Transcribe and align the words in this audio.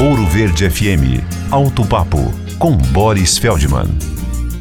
Ouro 0.00 0.24
Verde 0.24 0.64
FM. 0.70 1.22
Alto 1.50 1.84
Papo 1.84 2.32
com 2.58 2.74
Boris 2.74 3.36
Feldman. 3.36 4.09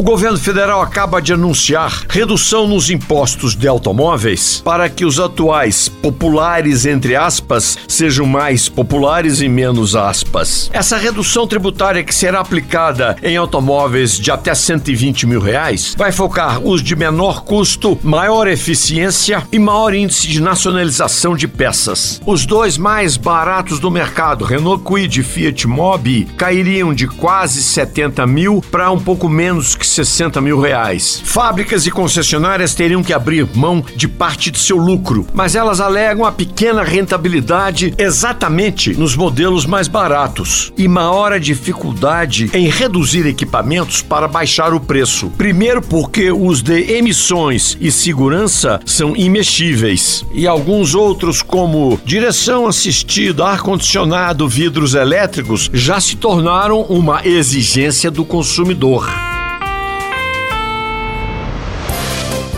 O 0.00 0.02
governo 0.02 0.38
federal 0.38 0.80
acaba 0.80 1.20
de 1.20 1.34
anunciar 1.34 2.06
redução 2.08 2.66
nos 2.66 2.88
impostos 2.88 3.54
de 3.54 3.68
automóveis 3.68 4.62
para 4.64 4.88
que 4.88 5.04
os 5.04 5.20
atuais 5.20 5.90
populares, 5.90 6.86
entre 6.86 7.14
aspas, 7.14 7.76
sejam 7.86 8.24
mais 8.24 8.66
populares 8.66 9.42
e 9.42 9.48
menos 9.48 9.94
aspas. 9.94 10.70
Essa 10.72 10.96
redução 10.96 11.46
tributária 11.46 12.02
que 12.02 12.14
será 12.14 12.40
aplicada 12.40 13.14
em 13.22 13.36
automóveis 13.36 14.18
de 14.18 14.30
até 14.30 14.54
120 14.54 15.26
mil 15.26 15.38
reais 15.38 15.94
vai 15.98 16.10
focar 16.10 16.60
os 16.64 16.82
de 16.82 16.96
menor 16.96 17.44
custo, 17.44 17.98
maior 18.02 18.48
eficiência 18.48 19.46
e 19.52 19.58
maior 19.58 19.92
índice 19.92 20.26
de 20.28 20.40
nacionalização 20.40 21.36
de 21.36 21.46
peças. 21.46 22.22
Os 22.24 22.46
dois 22.46 22.78
mais 22.78 23.18
baratos 23.18 23.78
do 23.78 23.90
mercado, 23.90 24.46
Renault 24.46 24.82
Kwid 24.82 25.20
e 25.20 25.22
Fiat 25.22 25.68
Mobi, 25.68 26.24
cairiam 26.38 26.94
de 26.94 27.06
quase 27.06 27.62
70 27.62 28.26
mil 28.26 28.64
para 28.70 28.90
um 28.90 28.98
pouco 28.98 29.28
menos 29.28 29.74
que 29.74 29.89
60 29.90 30.40
mil 30.40 30.60
reais. 30.60 31.22
Fábricas 31.24 31.86
e 31.86 31.90
concessionárias 31.90 32.74
teriam 32.74 33.02
que 33.02 33.12
abrir 33.12 33.46
mão 33.54 33.84
de 33.94 34.08
parte 34.08 34.50
de 34.50 34.58
seu 34.58 34.76
lucro, 34.76 35.26
mas 35.32 35.54
elas 35.54 35.80
alegam 35.80 36.24
a 36.24 36.32
pequena 36.32 36.82
rentabilidade 36.82 37.94
exatamente 37.98 38.94
nos 38.94 39.16
modelos 39.16 39.66
mais 39.66 39.88
baratos 39.88 40.72
e 40.76 40.88
maior 40.88 41.38
dificuldade 41.38 42.50
em 42.52 42.68
reduzir 42.68 43.26
equipamentos 43.26 44.02
para 44.02 44.28
baixar 44.28 44.72
o 44.72 44.80
preço. 44.80 45.30
Primeiro, 45.36 45.82
porque 45.82 46.30
os 46.30 46.62
de 46.62 46.92
emissões 46.92 47.76
e 47.80 47.90
segurança 47.90 48.80
são 48.84 49.16
imexíveis, 49.16 50.24
e 50.32 50.46
alguns 50.46 50.94
outros, 50.94 51.42
como 51.42 52.00
direção 52.04 52.66
assistida, 52.66 53.44
ar-condicionado, 53.46 54.48
vidros 54.48 54.94
elétricos, 54.94 55.70
já 55.72 56.00
se 56.00 56.16
tornaram 56.16 56.82
uma 56.82 57.26
exigência 57.26 58.10
do 58.10 58.24
consumidor. 58.24 59.29